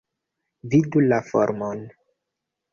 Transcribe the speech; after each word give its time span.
Vidu 0.71 1.05
la 1.13 1.21
formon. 1.29 1.87